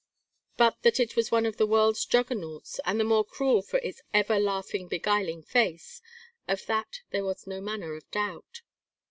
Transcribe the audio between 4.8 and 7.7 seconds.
beguiling face of that there was no